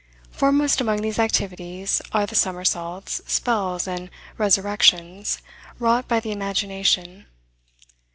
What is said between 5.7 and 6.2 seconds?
wrought by